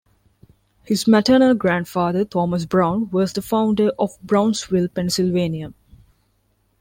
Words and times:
His 0.83 1.05
maternal 1.07 1.53
grandfather, 1.53 2.25
Thomas 2.25 2.65
Brown, 2.65 3.11
was 3.11 3.33
the 3.33 3.41
founder 3.43 3.89
of 3.99 4.17
Brownsville, 4.23 4.87
Pennsylvania. 4.87 5.75